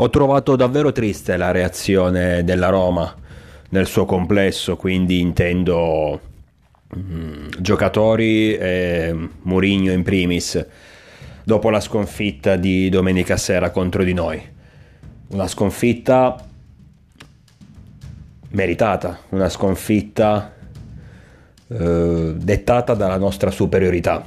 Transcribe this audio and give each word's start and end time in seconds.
Ho 0.00 0.10
trovato 0.10 0.54
davvero 0.54 0.92
triste 0.92 1.36
la 1.36 1.50
reazione 1.50 2.44
della 2.44 2.68
Roma 2.68 3.12
nel 3.70 3.86
suo 3.86 4.04
complesso, 4.04 4.76
quindi 4.76 5.18
intendo 5.18 6.20
mm, 6.96 7.48
giocatori 7.58 8.54
e 8.54 9.12
Mourinho 9.42 9.90
in 9.90 10.04
primis, 10.04 10.64
dopo 11.42 11.68
la 11.70 11.80
sconfitta 11.80 12.54
di 12.54 12.88
domenica 12.88 13.36
sera 13.36 13.70
contro 13.70 14.04
di 14.04 14.12
noi. 14.12 14.40
Una 15.30 15.48
sconfitta 15.48 16.46
meritata, 18.50 19.18
una 19.30 19.48
sconfitta 19.48 20.54
eh, 21.66 22.34
dettata 22.36 22.94
dalla 22.94 23.18
nostra 23.18 23.50
superiorità. 23.50 24.24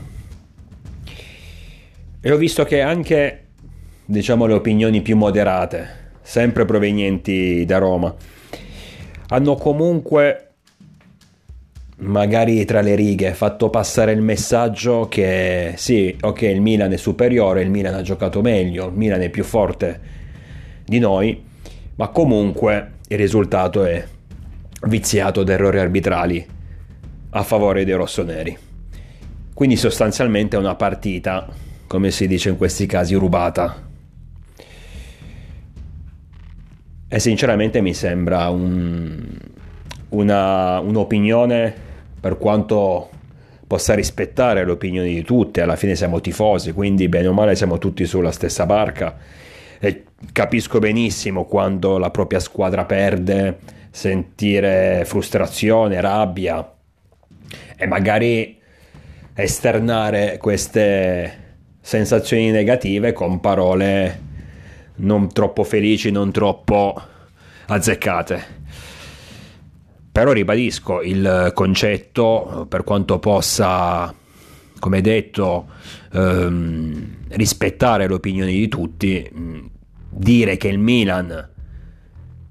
E 2.19 2.29
ho 2.29 2.35
visto 2.35 2.65
che 2.65 2.81
anche 2.81 3.40
diciamo 4.11 4.45
le 4.45 4.53
opinioni 4.53 5.01
più 5.01 5.15
moderate, 5.15 6.09
sempre 6.21 6.65
provenienti 6.65 7.63
da 7.65 7.77
Roma, 7.77 8.13
hanno 9.29 9.55
comunque 9.55 10.47
magari 11.99 12.65
tra 12.65 12.81
le 12.81 12.95
righe 12.95 13.33
fatto 13.33 13.69
passare 13.69 14.11
il 14.11 14.21
messaggio 14.21 15.07
che 15.07 15.73
sì, 15.77 16.13
ok, 16.19 16.41
il 16.41 16.59
Milan 16.59 16.91
è 16.91 16.97
superiore, 16.97 17.61
il 17.61 17.69
Milan 17.69 17.93
ha 17.93 18.01
giocato 18.01 18.41
meglio, 18.41 18.87
il 18.87 18.93
Milan 18.93 19.21
è 19.21 19.29
più 19.29 19.45
forte 19.45 19.99
di 20.83 20.99
noi, 20.99 21.41
ma 21.95 22.09
comunque 22.09 22.91
il 23.07 23.17
risultato 23.17 23.85
è 23.85 24.05
viziato 24.87 25.43
da 25.43 25.53
errori 25.53 25.79
arbitrali 25.79 26.45
a 27.29 27.43
favore 27.43 27.85
dei 27.85 27.95
rossoneri. 27.95 28.57
Quindi 29.53 29.77
sostanzialmente 29.77 30.57
è 30.57 30.59
una 30.59 30.75
partita, 30.75 31.47
come 31.87 32.11
si 32.11 32.27
dice 32.27 32.49
in 32.49 32.57
questi 32.57 32.85
casi, 32.85 33.13
rubata 33.15 33.89
E 37.13 37.19
sinceramente 37.19 37.81
mi 37.81 37.93
sembra 37.93 38.47
un, 38.47 39.37
una, 40.11 40.79
un'opinione, 40.79 41.73
per 42.17 42.37
quanto 42.37 43.09
possa 43.67 43.93
rispettare 43.93 44.63
le 44.63 44.71
opinioni 44.71 45.13
di 45.13 45.21
tutti, 45.21 45.59
alla 45.59 45.75
fine 45.75 45.97
siamo 45.97 46.21
tifosi, 46.21 46.71
quindi 46.71 47.09
bene 47.09 47.27
o 47.27 47.33
male 47.33 47.55
siamo 47.55 47.79
tutti 47.79 48.05
sulla 48.05 48.31
stessa 48.31 48.65
barca. 48.65 49.17
E 49.77 50.05
capisco 50.31 50.79
benissimo 50.79 51.43
quando 51.43 51.97
la 51.97 52.11
propria 52.11 52.39
squadra 52.39 52.85
perde, 52.85 53.57
sentire 53.89 55.03
frustrazione, 55.03 55.99
rabbia 55.99 56.65
e 57.75 57.87
magari 57.87 58.57
esternare 59.33 60.37
queste 60.37 61.39
sensazioni 61.81 62.51
negative 62.51 63.11
con 63.11 63.41
parole 63.41 64.29
non 65.01 65.31
troppo 65.31 65.63
felici, 65.63 66.11
non 66.11 66.31
troppo 66.31 66.99
azzeccate. 67.67 68.59
Però 70.11 70.31
ribadisco 70.31 71.01
il 71.01 71.51
concetto, 71.53 72.65
per 72.67 72.83
quanto 72.83 73.19
possa, 73.19 74.13
come 74.79 75.01
detto, 75.01 75.67
ehm, 76.11 77.17
rispettare 77.29 78.07
le 78.07 78.13
opinioni 78.13 78.53
di 78.53 78.67
tutti, 78.67 79.69
dire 80.09 80.57
che 80.57 80.67
il 80.67 80.79
Milan 80.79 81.49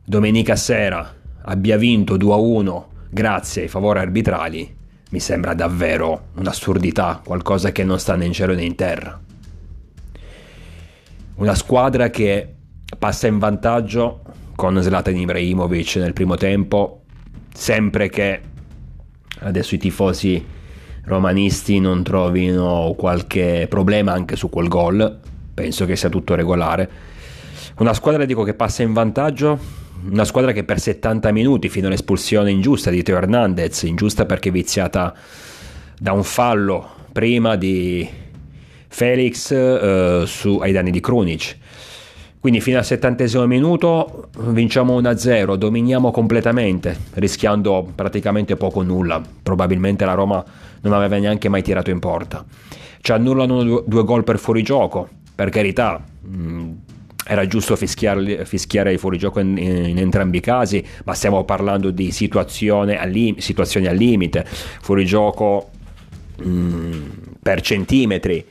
domenica 0.04 0.56
sera 0.56 1.14
abbia 1.42 1.76
vinto 1.76 2.16
2-1 2.16 2.86
grazie 3.10 3.62
ai 3.62 3.68
favori 3.68 3.98
arbitrali 3.98 4.78
mi 5.10 5.18
sembra 5.20 5.54
davvero 5.54 6.28
un'assurdità, 6.36 7.20
qualcosa 7.24 7.72
che 7.72 7.82
non 7.82 7.98
sta 7.98 8.14
né 8.14 8.26
in 8.26 8.32
cielo 8.32 8.54
né 8.54 8.62
in 8.62 8.76
terra. 8.76 9.20
Una 11.40 11.54
squadra 11.54 12.10
che 12.10 12.54
passa 12.98 13.26
in 13.26 13.38
vantaggio 13.38 14.20
con 14.54 14.78
Zlatan 14.82 15.16
Ibrahimovic 15.16 15.96
nel 15.96 16.12
primo 16.12 16.34
tempo, 16.34 17.04
sempre 17.50 18.10
che 18.10 18.40
adesso 19.38 19.74
i 19.74 19.78
tifosi 19.78 20.44
romanisti 21.04 21.80
non 21.80 22.02
trovino 22.02 22.92
qualche 22.94 23.64
problema 23.70 24.12
anche 24.12 24.36
su 24.36 24.50
quel 24.50 24.68
gol, 24.68 25.18
penso 25.54 25.86
che 25.86 25.96
sia 25.96 26.10
tutto 26.10 26.34
regolare. 26.34 26.90
Una 27.78 27.94
squadra 27.94 28.26
dico 28.26 28.42
che 28.42 28.52
passa 28.52 28.82
in 28.82 28.92
vantaggio, 28.92 29.58
una 30.10 30.26
squadra 30.26 30.52
che 30.52 30.64
per 30.64 30.78
70 30.78 31.32
minuti 31.32 31.70
fino 31.70 31.86
all'espulsione 31.86 32.50
ingiusta 32.50 32.90
di 32.90 33.02
Teo 33.02 33.16
Hernandez, 33.16 33.84
ingiusta 33.84 34.26
perché 34.26 34.50
viziata 34.50 35.14
da 35.98 36.12
un 36.12 36.22
fallo 36.22 36.86
prima 37.12 37.56
di 37.56 38.19
Felix 38.92 39.52
eh, 39.52 40.24
su, 40.26 40.58
ai 40.58 40.72
danni 40.72 40.90
di 40.90 41.00
Krunic. 41.00 41.56
Quindi 42.40 42.60
fino 42.60 42.78
al 42.78 42.84
settantesimo 42.84 43.46
minuto 43.46 44.30
vinciamo 44.38 44.98
1-0, 45.00 45.54
dominiamo 45.54 46.10
completamente, 46.10 46.96
rischiando 47.14 47.86
praticamente 47.94 48.56
poco 48.56 48.80
o 48.80 48.82
nulla. 48.82 49.22
Probabilmente 49.42 50.04
la 50.04 50.14
Roma 50.14 50.44
non 50.80 50.92
aveva 50.92 51.18
neanche 51.18 51.48
mai 51.48 51.62
tirato 51.62 51.90
in 51.90 51.98
porta. 51.98 52.44
Ci 53.00 53.12
annullano 53.12 53.82
due, 53.86 54.04
gol 54.04 54.24
per 54.24 54.38
fuorigioco, 54.38 55.08
per 55.34 55.50
carità. 55.50 56.02
Mh, 56.22 56.70
era 57.26 57.46
giusto 57.46 57.76
fischiare, 57.76 58.44
fischiare 58.44 58.92
il 58.92 58.98
fuorigioco 58.98 59.38
in, 59.38 59.56
in, 59.56 59.98
entrambi 59.98 60.38
i 60.38 60.40
casi, 60.40 60.84
ma 61.04 61.14
stiamo 61.14 61.44
parlando 61.44 61.90
di 61.90 62.10
situazione 62.10 62.98
al 62.98 63.10
lim- 63.10 63.38
situazioni 63.38 63.86
al 63.86 63.96
limite, 63.96 64.44
fuorigioco 64.46 65.70
mh, 66.42 66.96
per 67.42 67.60
centimetri 67.60 68.44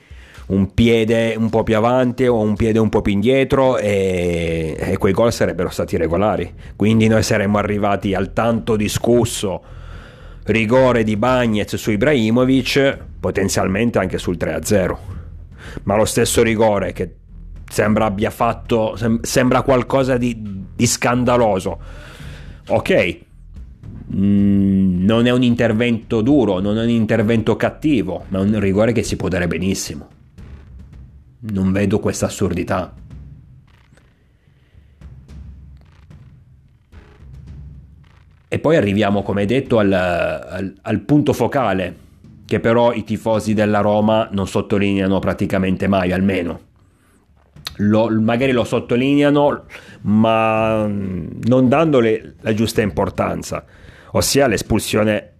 un 0.49 0.73
piede 0.73 1.35
un 1.37 1.49
po' 1.49 1.63
più 1.63 1.75
avanti 1.75 2.25
o 2.25 2.39
un 2.39 2.55
piede 2.55 2.79
un 2.79 2.89
po' 2.89 3.01
più 3.01 3.13
indietro 3.13 3.77
e, 3.77 4.75
e 4.77 4.97
quei 4.97 5.13
gol 5.13 5.31
sarebbero 5.31 5.69
stati 5.69 5.95
regolari. 5.97 6.51
Quindi 6.75 7.07
noi 7.07 7.23
saremmo 7.23 7.57
arrivati 7.57 8.13
al 8.13 8.33
tanto 8.33 8.75
discusso 8.75 9.61
rigore 10.45 11.03
di 11.03 11.15
Bagnez 11.15 11.75
su 11.75 11.91
Ibrahimovic, 11.91 12.97
potenzialmente 13.19 13.99
anche 13.99 14.17
sul 14.17 14.37
3-0. 14.37 14.97
Ma 15.83 15.95
lo 15.95 16.05
stesso 16.05 16.41
rigore 16.41 16.93
che 16.93 17.15
sembra 17.69 18.05
abbia 18.05 18.31
fatto, 18.31 18.95
sem- 18.95 19.21
sembra 19.21 19.61
qualcosa 19.61 20.17
di, 20.17 20.35
di 20.75 20.87
scandaloso. 20.87 21.79
Ok, 22.69 23.19
mm, 24.15 25.05
non 25.05 25.27
è 25.27 25.29
un 25.29 25.43
intervento 25.43 26.21
duro, 26.21 26.59
non 26.59 26.79
è 26.79 26.83
un 26.83 26.89
intervento 26.89 27.55
cattivo, 27.55 28.25
ma 28.29 28.39
è 28.39 28.41
un 28.41 28.59
rigore 28.59 28.93
che 28.93 29.03
si 29.03 29.15
può 29.15 29.27
dare 29.27 29.45
benissimo. 29.45 30.17
Non 31.41 31.71
vedo 31.71 31.99
questa 31.99 32.25
assurdità. 32.25 32.93
E 38.51 38.57
poi 38.57 38.75
arriviamo, 38.75 39.21
come 39.21 39.45
detto, 39.45 39.77
al, 39.77 39.93
al, 39.93 40.73
al, 40.81 40.99
punto 41.01 41.33
focale, 41.33 41.95
che 42.45 42.59
però 42.59 42.91
i 42.93 43.03
tifosi 43.03 43.53
della 43.53 43.79
Roma 43.79 44.27
non 44.31 44.47
sottolineano 44.47 45.19
praticamente 45.19 45.87
mai, 45.87 46.11
almeno. 46.11 46.61
Lo, 47.77 48.09
magari 48.09 48.51
lo 48.51 48.63
sottolineano, 48.63 49.65
ma 50.01 50.87
non 50.87 51.69
dandole 51.69 52.37
la 52.41 52.53
giusta 52.55 52.81
importanza, 52.81 53.63
ossia 54.13 54.47
l'espulsione 54.47 55.33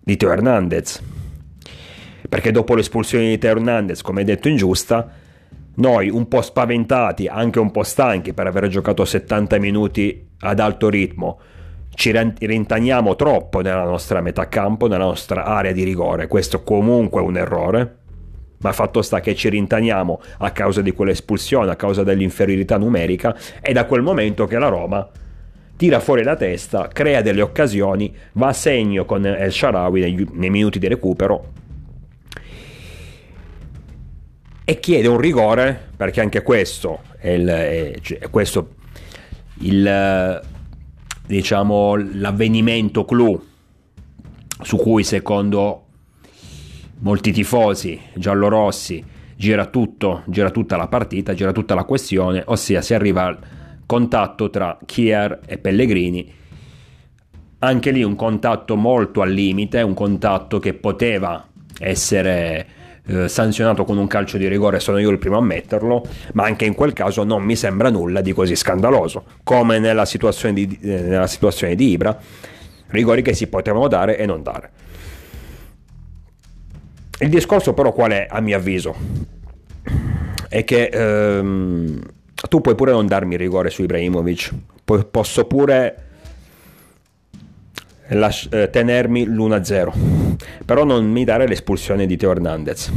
di 0.00 0.16
Teo 0.16 0.30
Hernandez. 0.30 1.02
Perché 2.28 2.52
dopo 2.52 2.76
l'espulsione 2.76 3.30
di 3.30 3.38
Teo 3.38 3.50
Hernandez, 3.50 4.00
come 4.00 4.22
detto 4.22 4.48
ingiusta, 4.48 5.10
noi 5.76 6.08
un 6.08 6.28
po' 6.28 6.42
spaventati, 6.42 7.26
anche 7.26 7.58
un 7.58 7.70
po' 7.70 7.82
stanchi 7.82 8.32
per 8.32 8.46
aver 8.46 8.68
giocato 8.68 9.04
70 9.04 9.58
minuti 9.58 10.28
ad 10.40 10.60
alto 10.60 10.88
ritmo, 10.88 11.38
ci 11.94 12.12
rintaniamo 12.12 13.16
troppo 13.16 13.60
nella 13.60 13.84
nostra 13.84 14.20
metà 14.20 14.48
campo, 14.48 14.88
nella 14.88 15.04
nostra 15.04 15.44
area 15.44 15.72
di 15.72 15.84
rigore. 15.84 16.26
Questo 16.26 16.62
comunque 16.62 17.20
è 17.20 17.24
un 17.24 17.36
errore, 17.36 17.96
ma 18.58 18.72
fatto 18.72 19.00
sta 19.02 19.20
che 19.20 19.34
ci 19.34 19.48
rintaniamo 19.48 20.20
a 20.38 20.50
causa 20.50 20.80
di 20.80 20.92
quell'espulsione, 20.92 21.70
a 21.70 21.76
causa 21.76 22.02
dell'inferiorità 22.02 22.76
numerica, 22.78 23.36
è 23.60 23.72
da 23.72 23.86
quel 23.86 24.02
momento 24.02 24.46
che 24.46 24.58
la 24.58 24.68
Roma 24.68 25.08
tira 25.76 26.00
fuori 26.00 26.22
la 26.22 26.36
testa, 26.36 26.88
crea 26.88 27.20
delle 27.20 27.42
occasioni, 27.42 28.14
va 28.32 28.48
a 28.48 28.52
segno 28.52 29.04
con 29.04 29.24
El 29.26 29.52
Sharawi 29.52 30.00
nei, 30.00 30.28
nei 30.32 30.50
minuti 30.50 30.78
di 30.78 30.88
recupero 30.88 31.62
e 34.64 34.80
chiede 34.80 35.08
un 35.08 35.18
rigore 35.18 35.90
perché 35.96 36.20
anche 36.20 36.42
questo 36.42 37.02
è, 37.18 37.30
il, 37.30 37.46
è, 37.46 37.94
cioè, 38.00 38.30
questo 38.30 38.76
il, 39.60 40.42
diciamo, 41.26 41.96
l'avvenimento 41.96 43.04
clou 43.04 43.40
su 44.62 44.76
cui 44.76 45.04
secondo 45.04 45.80
molti 47.00 47.32
tifosi 47.32 48.00
giallorossi 48.14 49.04
gira 49.36 49.66
tutto, 49.66 50.22
gira 50.26 50.50
tutta 50.50 50.76
la 50.76 50.88
partita, 50.88 51.34
gira 51.34 51.52
tutta 51.52 51.74
la 51.74 51.84
questione, 51.84 52.42
ossia 52.46 52.80
si 52.80 52.94
arriva 52.94 53.24
al 53.24 53.38
contatto 53.84 54.48
tra 54.48 54.78
Kier 54.84 55.40
e 55.44 55.58
Pellegrini. 55.58 56.32
Anche 57.58 57.90
lì 57.90 58.02
un 58.02 58.14
contatto 58.14 58.76
molto 58.76 59.20
al 59.20 59.32
limite, 59.32 59.82
un 59.82 59.94
contatto 59.94 60.58
che 60.58 60.74
poteva 60.74 61.46
essere 61.78 62.66
eh, 63.06 63.28
sanzionato 63.28 63.84
con 63.84 63.98
un 63.98 64.06
calcio 64.06 64.38
di 64.38 64.48
rigore, 64.48 64.80
sono 64.80 64.98
io 64.98 65.10
il 65.10 65.18
primo 65.18 65.36
a 65.36 65.42
metterlo, 65.42 66.06
ma 66.32 66.44
anche 66.44 66.64
in 66.64 66.74
quel 66.74 66.92
caso 66.92 67.22
non 67.24 67.42
mi 67.42 67.56
sembra 67.56 67.90
nulla 67.90 68.20
di 68.20 68.32
così 68.32 68.56
scandaloso, 68.56 69.24
come 69.42 69.78
nella 69.78 70.04
situazione 70.04 70.54
di, 70.54 70.78
eh, 70.82 71.00
nella 71.02 71.26
situazione 71.26 71.74
di 71.74 71.90
Ibra, 71.90 72.18
rigori 72.88 73.22
che 73.22 73.34
si 73.34 73.46
potevano 73.48 73.88
dare 73.88 74.16
e 74.16 74.26
non 74.26 74.42
dare. 74.42 74.70
Il 77.18 77.28
discorso 77.28 77.74
però 77.74 77.92
qual 77.92 78.10
è 78.12 78.26
a 78.28 78.40
mio 78.40 78.56
avviso? 78.56 78.94
È 80.48 80.64
che 80.64 80.84
ehm, 80.86 82.00
tu 82.48 82.60
puoi 82.60 82.74
pure 82.74 82.92
non 82.92 83.06
darmi 83.06 83.36
rigore 83.36 83.70
su 83.70 83.82
Ibrahimovic, 83.82 84.52
posso 85.10 85.44
pure 85.44 86.04
las- 88.08 88.48
eh, 88.50 88.70
tenermi 88.70 89.24
l'1-0, 89.26 89.92
però 90.64 90.84
non 90.84 91.06
mi 91.10 91.24
dare 91.24 91.46
l'espulsione 91.46 92.06
di 92.06 92.16
Teo 92.16 92.30
Hernandez. 92.30 92.92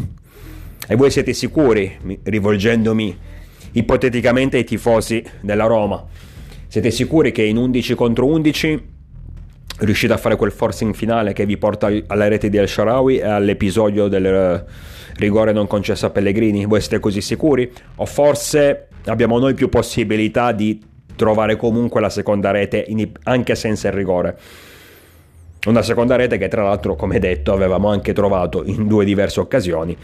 E 0.88 0.95
voi 0.95 1.12
siete 1.12 1.33
sicuri, 1.33 1.98
rivolgendomi 2.24 3.18
ipoteticamente 3.74 4.57
ai 4.57 4.63
tifosi 4.63 5.24
della 5.42 5.65
Roma, 5.65 6.04
siete 6.68 6.92
sicuri 6.92 7.31
che 7.31 7.44
in 7.44 7.57
11 7.57 7.95
contro 7.95 8.25
11 8.25 8.95
riuscite 9.80 10.13
a 10.13 10.18
fare 10.18 10.36
quel 10.36 10.51
forcing 10.51 10.94
finale 10.95 11.33
che 11.33 11.45
vi 11.45 11.57
porta 11.57 11.89
alla 12.07 12.27
rete 12.27 12.50
di 12.50 12.57
El 12.57 12.68
Sharawi 12.68 13.18
e 13.19 13.25
all'episodio 13.25 14.07
del 14.07 14.25
eh, 14.25 14.63
rigore 15.18 15.51
non 15.51 15.68
concesso 15.68 16.06
a 16.07 16.10
Pellegrini? 16.10 16.65
Voi 16.65 16.80
siete 16.81 17.00
così 17.00 17.21
sicuri? 17.21 17.71
O 17.98 18.06
forse 18.06 18.88
abbiamo 19.06 19.38
noi 19.39 19.53
più 19.53 19.69
possibilità 19.69 20.51
di 20.51 20.81
trovare 21.15 21.56
comunque 21.57 22.01
la 22.01 22.10
seconda 22.10 22.51
rete 22.51 22.86
anche 23.24 23.56
senza 23.56 23.88
il 23.89 23.94
rigore? 23.94 24.38
Una 25.68 25.81
seconda 25.81 26.16
rete 26.16 26.38
che 26.38 26.48
tra 26.48 26.64
l'altro, 26.64 26.96
come 26.96 27.19
detto, 27.19 27.52
avevamo 27.52 27.90
anche 27.90 28.14
trovato 28.14 28.64
in 28.64 28.88
due 28.88 29.04
diverse 29.04 29.42
occasioni, 29.42 29.98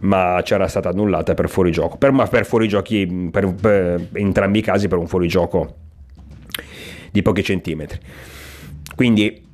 ma 0.00 0.40
c'era 0.42 0.66
stata 0.66 0.88
annullata 0.88 1.34
per 1.34 1.50
fuorigioco. 1.50 1.98
Per, 1.98 2.10
ma 2.10 2.26
per 2.26 2.46
fuorigiochi, 2.46 3.28
per, 3.30 3.52
per, 3.54 4.08
in 4.14 4.26
entrambi 4.26 4.60
i 4.60 4.62
casi 4.62 4.88
per 4.88 4.96
un 4.96 5.06
fuorigioco 5.06 5.76
di 7.10 7.20
pochi 7.20 7.42
centimetri. 7.42 7.98
Quindi 8.96 9.46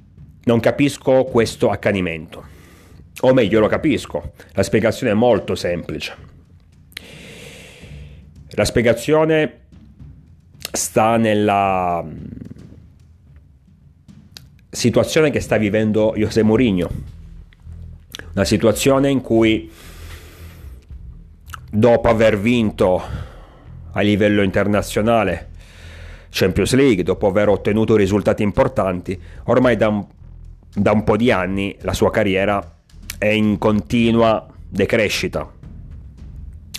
non 0.44 0.60
capisco 0.60 1.24
questo 1.24 1.70
accanimento. 1.70 2.44
O 3.22 3.32
meglio, 3.32 3.58
lo 3.58 3.66
capisco. 3.66 4.34
La 4.52 4.62
spiegazione 4.62 5.12
è 5.12 5.16
molto 5.16 5.56
semplice. 5.56 6.14
La 8.50 8.64
spiegazione 8.64 9.62
sta 10.70 11.16
nella 11.16 12.04
situazione 14.76 15.30
che 15.30 15.40
sta 15.40 15.56
vivendo 15.56 16.12
José 16.14 16.42
Mourinho. 16.42 16.90
Una 18.34 18.44
situazione 18.44 19.08
in 19.08 19.22
cui 19.22 19.70
dopo 21.70 22.08
aver 22.10 22.38
vinto 22.38 23.02
a 23.92 24.00
livello 24.02 24.42
internazionale 24.42 25.48
Champions 26.28 26.74
League, 26.74 27.02
dopo 27.02 27.26
aver 27.26 27.48
ottenuto 27.48 27.96
risultati 27.96 28.42
importanti, 28.42 29.18
ormai 29.44 29.76
da 29.76 29.88
un, 29.88 30.04
da 30.74 30.92
un 30.92 31.04
po' 31.04 31.16
di 31.16 31.30
anni 31.30 31.74
la 31.80 31.94
sua 31.94 32.10
carriera 32.10 32.76
è 33.16 33.28
in 33.28 33.56
continua 33.56 34.46
decrescita. 34.68 35.50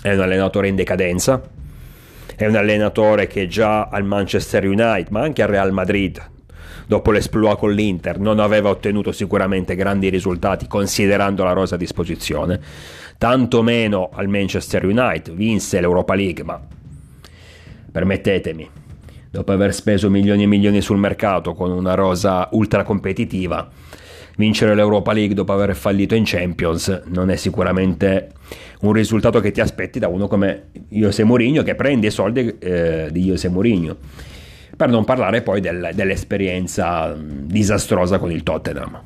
È 0.00 0.14
un 0.14 0.20
allenatore 0.20 0.68
in 0.68 0.76
decadenza, 0.76 1.42
è 2.36 2.46
un 2.46 2.54
allenatore 2.54 3.26
che 3.26 3.48
già 3.48 3.88
al 3.88 4.04
Manchester 4.04 4.64
United, 4.64 5.08
ma 5.10 5.22
anche 5.22 5.42
al 5.42 5.48
Real 5.48 5.72
Madrid, 5.72 6.36
dopo 6.86 7.10
l'esploit 7.10 7.58
con 7.58 7.72
l'Inter, 7.72 8.18
non 8.18 8.40
aveva 8.40 8.70
ottenuto 8.70 9.12
sicuramente 9.12 9.74
grandi 9.74 10.08
risultati 10.08 10.66
considerando 10.66 11.44
la 11.44 11.52
rosa 11.52 11.74
a 11.74 11.78
disposizione, 11.78 12.60
tanto 13.18 13.62
meno 13.62 14.10
al 14.12 14.28
Manchester 14.28 14.84
United, 14.84 15.32
vinse 15.34 15.80
l'Europa 15.80 16.14
League, 16.14 16.44
ma 16.44 16.60
permettetemi, 17.90 18.68
dopo 19.30 19.52
aver 19.52 19.74
speso 19.74 20.10
milioni 20.10 20.44
e 20.44 20.46
milioni 20.46 20.80
sul 20.80 20.98
mercato 20.98 21.54
con 21.54 21.70
una 21.70 21.94
rosa 21.94 22.48
ultra 22.52 22.82
competitiva, 22.82 23.68
vincere 24.38 24.74
l'Europa 24.74 25.12
League 25.12 25.34
dopo 25.34 25.52
aver 25.52 25.74
fallito 25.74 26.14
in 26.14 26.22
Champions 26.24 27.02
non 27.06 27.28
è 27.28 27.36
sicuramente 27.36 28.30
un 28.82 28.92
risultato 28.92 29.40
che 29.40 29.50
ti 29.50 29.60
aspetti 29.60 29.98
da 29.98 30.06
uno 30.06 30.28
come 30.28 30.68
José 30.88 31.24
Mourinho 31.24 31.64
che 31.64 31.74
prende 31.74 32.06
i 32.06 32.10
soldi 32.10 32.56
eh, 32.60 33.08
di 33.10 33.24
José 33.24 33.48
Mourinho 33.48 33.96
per 34.78 34.88
non 34.88 35.04
parlare 35.04 35.42
poi 35.42 35.60
del, 35.60 35.90
dell'esperienza 35.92 37.12
disastrosa 37.18 38.20
con 38.20 38.30
il 38.30 38.44
Tottenham. 38.44 39.02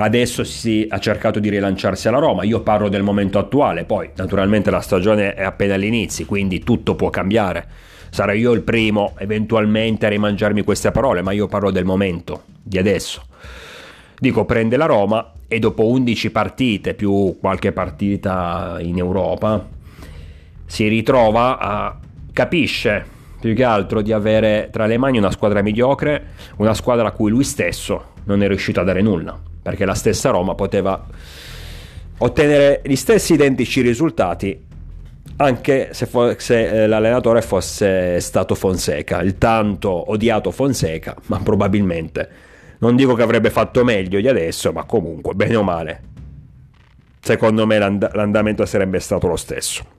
Adesso 0.00 0.44
si 0.44 0.86
ha 0.86 0.98
cercato 0.98 1.40
di 1.40 1.48
rilanciarsi 1.48 2.08
alla 2.08 2.18
Roma, 2.18 2.44
io 2.44 2.60
parlo 2.60 2.90
del 2.90 3.02
momento 3.02 3.38
attuale, 3.38 3.84
poi 3.84 4.10
naturalmente 4.16 4.70
la 4.70 4.82
stagione 4.82 5.32
è 5.32 5.42
appena 5.42 5.74
all'inizio, 5.74 6.26
quindi 6.26 6.60
tutto 6.60 6.94
può 6.94 7.08
cambiare. 7.08 7.66
Sarò 8.10 8.32
io 8.32 8.52
il 8.52 8.60
primo 8.60 9.14
eventualmente 9.18 10.04
a 10.04 10.10
rimangiarmi 10.10 10.62
queste 10.62 10.90
parole, 10.90 11.22
ma 11.22 11.32
io 11.32 11.46
parlo 11.46 11.70
del 11.70 11.86
momento, 11.86 12.42
di 12.62 12.76
adesso. 12.76 13.24
Dico 14.18 14.44
prende 14.44 14.76
la 14.76 14.84
Roma 14.86 15.32
e 15.48 15.58
dopo 15.58 15.86
11 15.86 16.30
partite 16.30 16.92
più 16.92 17.38
qualche 17.40 17.72
partita 17.72 18.76
in 18.80 18.98
Europa 18.98 19.66
si 20.66 20.86
ritrova 20.86 21.58
a 21.58 21.98
capisce 22.34 23.16
più 23.40 23.54
che 23.54 23.64
altro 23.64 24.02
di 24.02 24.12
avere 24.12 24.68
tra 24.70 24.86
le 24.86 24.98
mani 24.98 25.18
una 25.18 25.30
squadra 25.30 25.62
mediocre, 25.62 26.26
una 26.56 26.74
squadra 26.74 27.08
a 27.08 27.12
cui 27.12 27.30
lui 27.30 27.44
stesso 27.44 28.12
non 28.24 28.42
è 28.42 28.48
riuscito 28.48 28.80
a 28.80 28.84
dare 28.84 29.00
nulla, 29.00 29.38
perché 29.62 29.84
la 29.84 29.94
stessa 29.94 30.30
Roma 30.30 30.54
poteva 30.54 31.06
ottenere 32.18 32.82
gli 32.84 32.96
stessi 32.96 33.34
identici 33.34 33.80
risultati 33.80 34.66
anche 35.36 35.90
se, 35.92 36.06
fo- 36.06 36.38
se 36.38 36.84
eh, 36.84 36.86
l'allenatore 36.86 37.42
fosse 37.42 38.18
stato 38.20 38.54
Fonseca, 38.54 39.20
il 39.20 39.38
tanto 39.38 40.10
odiato 40.10 40.50
Fonseca, 40.50 41.14
ma 41.26 41.38
probabilmente 41.38 42.46
non 42.78 42.96
dico 42.96 43.14
che 43.14 43.22
avrebbe 43.22 43.50
fatto 43.50 43.84
meglio 43.84 44.20
di 44.20 44.28
adesso, 44.28 44.72
ma 44.72 44.84
comunque, 44.84 45.34
bene 45.34 45.56
o 45.56 45.62
male, 45.62 46.02
secondo 47.20 47.66
me 47.66 47.78
l'and- 47.78 48.10
l'andamento 48.14 48.64
sarebbe 48.66 49.00
stato 49.00 49.26
lo 49.26 49.36
stesso. 49.36 49.97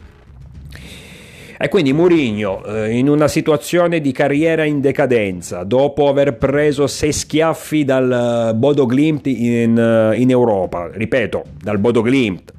E 1.62 1.68
quindi 1.68 1.92
Mourinho, 1.92 2.64
eh, 2.64 2.98
in 2.98 3.10
una 3.10 3.28
situazione 3.28 4.00
di 4.00 4.14
carriera 4.14 4.64
in 4.64 4.80
decadenza, 4.80 5.66
dopo 5.66 6.08
aver 6.08 6.38
preso 6.38 6.88
sei 6.88 7.12
schiaffi 7.12 7.84
dal 7.84 8.54
Bodo 8.56 8.86
Glimt 8.86 9.28
in, 9.28 9.78
eh, 9.78 10.18
in 10.18 10.30
Europa, 10.30 10.90
ripeto, 10.90 11.44
dal 11.62 11.78
Bodo 11.78 12.02
Glimt, 12.02 12.54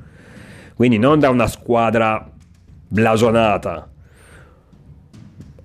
quindi 0.74 0.98
non 0.98 1.18
da 1.18 1.30
una 1.30 1.46
squadra 1.46 2.30
blasonata, 2.88 3.89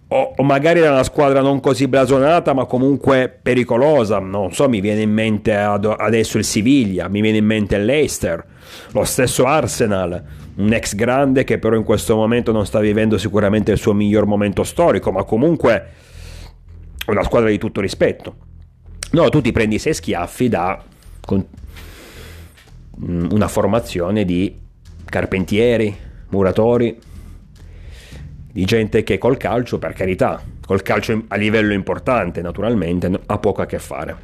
o, 0.07 0.33
o, 0.37 0.43
magari 0.43 0.79
da 0.79 0.91
una 0.91 1.03
squadra 1.03 1.41
non 1.41 1.59
così 1.59 1.87
blasonata 1.87 2.53
ma 2.53 2.65
comunque 2.65 3.39
pericolosa, 3.41 4.19
non 4.19 4.53
so, 4.53 4.69
mi 4.69 4.79
viene 4.79 5.01
in 5.01 5.11
mente 5.11 5.55
adesso 5.55 6.37
il 6.37 6.45
Siviglia, 6.45 7.07
mi 7.07 7.21
viene 7.21 7.37
in 7.37 7.45
mente 7.45 7.77
l'Eister, 7.77 8.43
lo 8.91 9.03
stesso 9.03 9.45
Arsenal, 9.45 10.23
un 10.57 10.73
ex 10.73 10.93
grande 10.95 11.43
che 11.43 11.57
però 11.57 11.75
in 11.75 11.83
questo 11.83 12.15
momento 12.15 12.51
non 12.51 12.65
sta 12.65 12.79
vivendo 12.79 13.17
sicuramente 13.17 13.71
il 13.71 13.77
suo 13.77 13.93
miglior 13.93 14.25
momento 14.25 14.63
storico, 14.63 15.11
ma 15.11 15.23
comunque 15.23 15.89
una 17.07 17.23
squadra 17.23 17.49
di 17.49 17.57
tutto 17.57 17.81
rispetto. 17.81 18.35
No, 19.11 19.29
tu 19.29 19.41
ti 19.41 19.51
prendi 19.51 19.79
sei 19.79 19.93
schiaffi 19.93 20.49
da 20.49 20.81
mm, 23.03 23.31
una 23.31 23.47
formazione 23.47 24.23
di 24.23 24.55
carpentieri, 25.05 25.95
muratori, 26.29 26.97
di 28.55 28.63
gente 28.63 29.03
che 29.03 29.17
col 29.17 29.35
calcio, 29.35 29.79
per 29.79 29.91
carità, 29.91 30.41
col 30.65 30.81
calcio 30.81 31.25
a 31.27 31.35
livello 31.35 31.73
importante 31.73 32.41
naturalmente, 32.41 33.11
ha 33.25 33.37
poco 33.37 33.61
a 33.61 33.65
che 33.65 33.79
fare. 33.79 34.15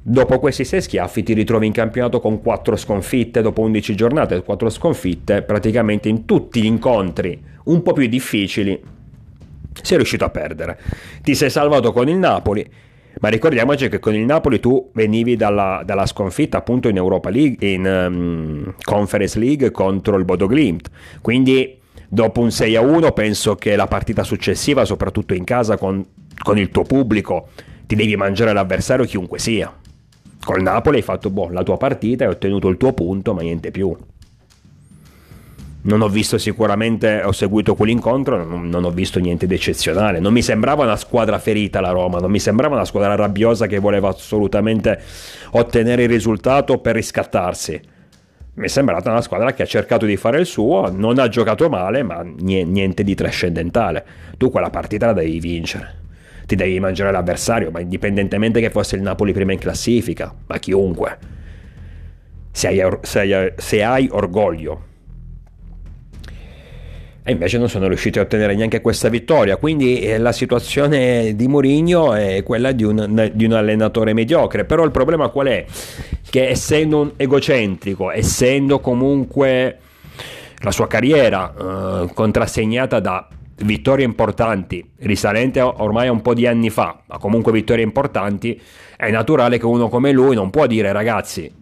Dopo 0.00 0.38
questi 0.38 0.64
sei 0.64 0.80
schiaffi 0.80 1.24
ti 1.24 1.32
ritrovi 1.32 1.66
in 1.66 1.72
campionato 1.72 2.20
con 2.20 2.40
4 2.40 2.76
sconfitte, 2.76 3.42
dopo 3.42 3.62
11 3.62 3.96
giornate, 3.96 4.44
4 4.44 4.70
sconfitte, 4.70 5.42
praticamente 5.42 6.08
in 6.08 6.26
tutti 6.26 6.62
gli 6.62 6.66
incontri 6.66 7.42
un 7.64 7.82
po' 7.82 7.92
più 7.92 8.06
difficili 8.06 8.80
sei 9.82 9.96
riuscito 9.96 10.24
a 10.24 10.30
perdere. 10.30 10.78
Ti 11.20 11.34
sei 11.34 11.50
salvato 11.50 11.90
con 11.90 12.08
il 12.08 12.18
Napoli, 12.18 12.64
ma 13.18 13.30
ricordiamoci 13.30 13.88
che 13.88 13.98
con 13.98 14.14
il 14.14 14.24
Napoli 14.24 14.60
tu 14.60 14.90
venivi 14.92 15.34
dalla, 15.34 15.82
dalla 15.84 16.06
sconfitta 16.06 16.58
appunto 16.58 16.86
in 16.86 16.98
Europa 16.98 17.30
League, 17.30 17.68
in 17.68 17.84
um, 17.84 18.74
Conference 18.80 19.36
League 19.40 19.72
contro 19.72 20.16
il 20.16 20.24
Bodo 20.24 20.46
Glimt. 20.46 20.88
Quindi 21.20 21.77
dopo 22.08 22.40
un 22.40 22.48
6-1 22.48 23.12
penso 23.12 23.54
che 23.54 23.76
la 23.76 23.86
partita 23.86 24.24
successiva, 24.24 24.84
soprattutto 24.84 25.34
in 25.34 25.44
casa 25.44 25.76
con, 25.76 26.04
con 26.42 26.58
il 26.58 26.70
tuo 26.70 26.82
pubblico, 26.82 27.48
ti 27.86 27.94
devi 27.94 28.16
mangiare 28.16 28.52
l'avversario 28.52 29.04
chiunque 29.04 29.38
sia. 29.38 29.72
Col 30.44 30.62
Napoli 30.62 30.96
hai 30.96 31.02
fatto 31.02 31.30
boh, 31.30 31.50
la 31.50 31.62
tua 31.62 31.76
partita, 31.76 32.24
hai 32.24 32.30
ottenuto 32.30 32.68
il 32.68 32.76
tuo 32.76 32.92
punto, 32.92 33.34
ma 33.34 33.42
niente 33.42 33.70
più. 33.70 33.94
Non 35.80 36.02
ho 36.02 36.08
visto 36.08 36.38
sicuramente, 36.38 37.22
ho 37.22 37.32
seguito 37.32 37.74
quell'incontro, 37.74 38.42
non, 38.44 38.68
non 38.68 38.84
ho 38.84 38.90
visto 38.90 39.20
niente 39.20 39.46
di 39.46 39.54
eccezionale. 39.54 40.18
Non 40.18 40.32
mi 40.32 40.42
sembrava 40.42 40.84
una 40.84 40.96
squadra 40.96 41.38
ferita 41.38 41.80
la 41.80 41.90
Roma, 41.90 42.18
non 42.18 42.30
mi 42.30 42.40
sembrava 42.40 42.74
una 42.74 42.84
squadra 42.84 43.14
rabbiosa 43.14 43.66
che 43.66 43.78
voleva 43.78 44.08
assolutamente 44.08 45.00
ottenere 45.52 46.02
il 46.02 46.08
risultato 46.08 46.78
per 46.78 46.94
riscattarsi. 46.94 47.80
Mi 48.58 48.64
è 48.64 48.68
sembrata 48.68 49.10
una 49.10 49.22
squadra 49.22 49.52
che 49.52 49.62
ha 49.62 49.66
cercato 49.66 50.04
di 50.04 50.16
fare 50.16 50.40
il 50.40 50.46
suo, 50.46 50.90
non 50.92 51.18
ha 51.18 51.28
giocato 51.28 51.68
male, 51.68 52.02
ma 52.02 52.22
niente 52.22 53.04
di 53.04 53.14
trascendentale. 53.14 54.04
Tu 54.36 54.50
quella 54.50 54.70
partita 54.70 55.06
la 55.06 55.12
devi 55.12 55.38
vincere. 55.38 55.94
Ti 56.44 56.56
devi 56.56 56.80
mangiare 56.80 57.12
l'avversario, 57.12 57.70
ma 57.70 57.80
indipendentemente 57.80 58.60
che 58.60 58.70
fosse 58.70 58.96
il 58.96 59.02
Napoli 59.02 59.32
prima 59.32 59.52
in 59.52 59.58
classifica, 59.58 60.34
ma 60.46 60.58
chiunque. 60.58 61.18
Se 62.50 62.66
hai, 62.66 62.98
se 63.02 63.20
hai, 63.20 63.52
se 63.56 63.82
hai 63.82 64.08
orgoglio 64.10 64.86
e 67.28 67.32
invece 67.32 67.58
non 67.58 67.68
sono 67.68 67.88
riusciti 67.88 68.18
a 68.18 68.22
ottenere 68.22 68.54
neanche 68.54 68.80
questa 68.80 69.10
vittoria. 69.10 69.58
Quindi 69.58 70.00
eh, 70.00 70.16
la 70.16 70.32
situazione 70.32 71.36
di 71.36 71.46
Mourinho 71.46 72.14
è 72.14 72.42
quella 72.42 72.72
di 72.72 72.84
un, 72.84 73.30
di 73.34 73.44
un, 73.44 73.52
allenatore 73.52 74.14
mediocre. 74.14 74.64
Però 74.64 74.82
il 74.82 74.90
problema 74.90 75.28
qual 75.28 75.48
è? 75.48 75.66
Che 76.30 76.48
essendo 76.48 77.00
un 77.00 77.12
egocentrico, 77.16 78.10
essendo 78.10 78.80
comunque 78.80 79.76
la 80.60 80.70
sua 80.70 80.86
carriera 80.86 81.52
eh, 81.52 82.14
contrassegnata 82.14 82.98
da 82.98 83.28
vittorie 83.56 84.06
importanti, 84.06 84.92
risalente 85.00 85.60
ormai 85.60 86.06
a 86.06 86.12
un 86.12 86.22
po' 86.22 86.32
di 86.32 86.46
anni 86.46 86.70
fa, 86.70 86.98
ma 87.04 87.18
comunque 87.18 87.52
vittorie 87.52 87.84
importanti, 87.84 88.58
è 88.96 89.10
naturale 89.10 89.58
che 89.58 89.66
uno 89.66 89.90
come 89.90 90.12
lui 90.12 90.34
non 90.34 90.48
può 90.48 90.66
dire 90.66 90.92
ragazzi, 90.92 91.52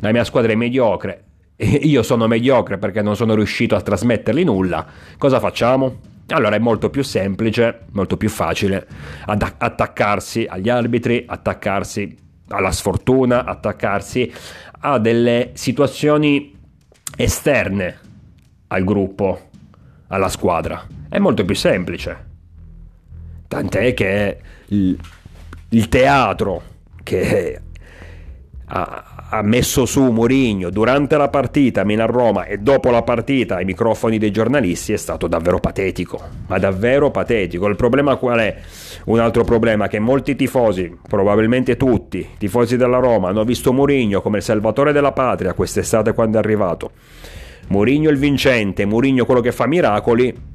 la 0.00 0.10
mia 0.10 0.24
squadra 0.24 0.50
è 0.50 0.56
mediocre, 0.56 1.22
io 1.56 2.02
sono 2.02 2.26
mediocre 2.26 2.78
perché 2.78 3.02
non 3.02 3.16
sono 3.16 3.34
riuscito 3.34 3.76
a 3.76 3.80
trasmettergli 3.80 4.44
nulla, 4.44 4.86
cosa 5.18 5.38
facciamo? 5.38 6.12
Allora 6.28 6.56
è 6.56 6.58
molto 6.58 6.88
più 6.90 7.02
semplice, 7.02 7.80
molto 7.92 8.16
più 8.16 8.30
facile 8.30 8.86
ad 9.26 9.42
attaccarsi 9.58 10.46
agli 10.48 10.70
arbitri, 10.70 11.24
attaccarsi 11.26 12.16
alla 12.48 12.72
sfortuna, 12.72 13.44
attaccarsi 13.44 14.32
a 14.80 14.98
delle 14.98 15.50
situazioni 15.52 16.58
esterne 17.16 17.98
al 18.68 18.84
gruppo, 18.84 19.50
alla 20.08 20.28
squadra. 20.28 20.86
È 21.08 21.18
molto 21.18 21.44
più 21.44 21.54
semplice. 21.54 22.32
Tant'è 23.46 23.92
che 23.94 24.38
il, 24.68 24.98
il 25.68 25.88
teatro 25.88 26.62
che 27.02 27.60
ha, 28.66 29.40
messo 29.42 29.84
su 29.84 30.02
Mourinho 30.10 30.70
durante 30.70 31.16
la 31.16 31.28
partita 31.28 31.84
Milan-Roma 31.84 32.44
e 32.44 32.58
dopo 32.58 32.90
la 32.90 33.02
partita 33.02 33.56
ai 33.56 33.64
microfoni 33.64 34.18
dei 34.18 34.30
giornalisti 34.30 34.92
è 34.92 34.96
stato 34.96 35.26
davvero 35.26 35.58
patetico, 35.58 36.20
ma 36.46 36.58
davvero 36.58 37.10
patetico. 37.10 37.66
Il 37.66 37.76
problema 37.76 38.16
qual 38.16 38.38
è? 38.38 38.56
Un 39.06 39.18
altro 39.18 39.44
problema 39.44 39.88
che 39.88 39.98
molti 39.98 40.34
tifosi, 40.36 40.96
probabilmente 41.06 41.76
tutti, 41.76 42.26
tifosi 42.38 42.76
della 42.76 42.98
Roma, 42.98 43.28
hanno 43.28 43.44
visto 43.44 43.72
Mourinho 43.72 44.22
come 44.22 44.38
il 44.38 44.42
salvatore 44.42 44.92
della 44.92 45.12
patria 45.12 45.52
quest'estate 45.52 46.14
quando 46.14 46.38
è 46.38 46.40
arrivato. 46.40 46.90
Mourinho 47.68 48.10
il 48.10 48.18
vincente, 48.18 48.84
Mourinho 48.84 49.24
quello 49.24 49.40
che 49.40 49.52
fa 49.52 49.66
miracoli, 49.66 50.52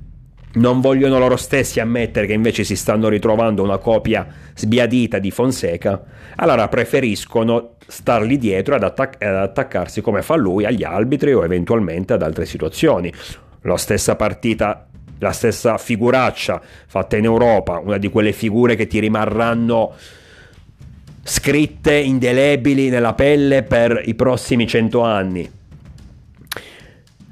non 0.53 0.81
vogliono 0.81 1.19
loro 1.19 1.35
stessi 1.35 1.79
ammettere 1.79 2.25
che 2.25 2.33
invece 2.33 2.63
si 2.63 2.75
stanno 2.75 3.07
ritrovando 3.07 3.61
una 3.61 3.77
copia 3.77 4.27
sbiadita 4.55 5.19
di 5.19 5.29
Fonseca, 5.29 6.01
allora 6.37 6.67
preferiscono 6.67 7.75
stargli 7.85 8.37
dietro 8.37 8.75
ad, 8.75 8.83
attac- 8.83 9.21
ad 9.23 9.35
attaccarsi 9.35 10.01
come 10.01 10.21
fa 10.21 10.35
lui 10.35 10.65
agli 10.65 10.83
arbitri 10.83 11.33
o 11.33 11.43
eventualmente 11.43 12.13
ad 12.13 12.23
altre 12.23 12.45
situazioni. 12.45 13.13
La 13.61 13.77
stessa 13.77 14.15
partita, 14.15 14.87
la 15.19 15.31
stessa 15.31 15.77
figuraccia 15.77 16.61
fatta 16.87 17.17
in 17.17 17.25
Europa, 17.25 17.77
una 17.77 17.97
di 17.97 18.09
quelle 18.09 18.31
figure 18.31 18.75
che 18.75 18.87
ti 18.87 18.99
rimarranno 18.99 19.93
scritte 21.21 21.93
indelebili 21.93 22.89
nella 22.89 23.13
pelle 23.13 23.61
per 23.61 24.01
i 24.05 24.15
prossimi 24.15 24.65
cento 24.65 25.01
anni 25.01 25.57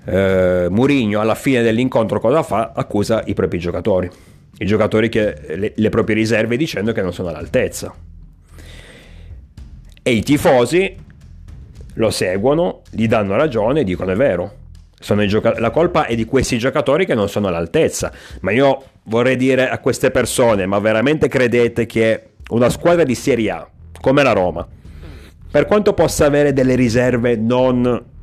eh, 0.08 0.68
Murigno 0.70 1.20
alla 1.20 1.36
fine 1.36 1.62
dell'incontro 1.62 2.20
cosa 2.20 2.42
fa? 2.42 2.72
Accusa 2.74 3.24
i 3.26 3.34
propri 3.34 3.60
giocatori, 3.60 4.10
i 4.60 4.66
giocatori 4.66 5.10
che 5.10 5.36
le, 5.56 5.74
le 5.76 5.90
proprie 5.90 6.16
riserve 6.16 6.56
dicendo 6.56 6.94
che 6.94 7.02
non 7.02 7.14
sono 7.14 7.30
all'altezza. 7.30 7.94
E 10.02 10.12
i 10.12 10.24
tifosi 10.24 10.96
lo 11.96 12.10
seguono, 12.10 12.84
gli 12.90 13.08
danno 13.08 13.36
ragione 13.36 13.82
e 13.82 13.84
dicono 13.84 14.12
è 14.12 14.16
vero. 14.16 14.54
Gioca- 15.28 15.60
la 15.60 15.70
colpa 15.70 16.06
è 16.06 16.16
di 16.16 16.26
questi 16.26 16.58
giocatori 16.58 17.06
che 17.06 17.14
non 17.14 17.28
sono 17.28 17.48
all'altezza. 17.48 18.12
Ma 18.42 18.52
io 18.52 18.84
vorrei 19.04 19.36
dire 19.36 19.70
a 19.70 19.80
queste 19.80 20.10
persone, 20.10 20.66
ma 20.66 20.80
veramente 20.80 21.28
credete 21.28 21.86
che 21.86 22.30
una 22.50 22.70
squadra 22.70 23.04
di 23.04 23.14
Serie 23.14 23.52
A, 23.52 23.70
come 24.00 24.24
la 24.24 24.32
Roma, 24.32 24.66
per 25.52 25.66
quanto 25.66 25.94
possa 25.94 26.26
avere 26.26 26.54
delle 26.54 26.76
riserve 26.76 27.36
non 27.36 28.16